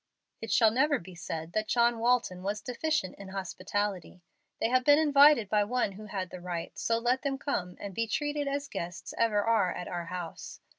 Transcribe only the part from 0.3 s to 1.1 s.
"It shall never